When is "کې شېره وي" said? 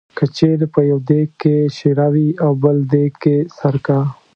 1.41-2.29